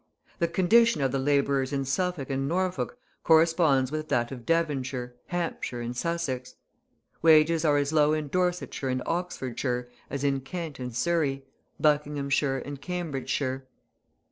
[0.39, 5.79] The condition of the labourers in Suffolk and Norfolk corresponds with that of Devonshire, Hampshire,
[5.79, 6.55] and Sussex.
[7.21, 11.45] Wages are as low in Dorsetshire and Oxfordshire as in Kent and Surrey,
[11.79, 13.67] Buckinghamshire and Cambridgeshire.